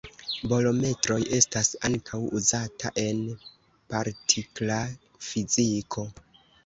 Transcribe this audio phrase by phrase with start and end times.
[0.51, 3.21] Bolometroj estas ankaŭ uzata en
[3.93, 4.81] partikla
[5.31, 6.07] fiziko.